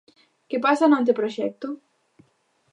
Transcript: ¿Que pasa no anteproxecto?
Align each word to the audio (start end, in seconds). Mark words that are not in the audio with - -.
¿Que 0.49 0.57
pasa 0.65 0.85
no 0.89 0.97
anteproxecto? 0.99 1.67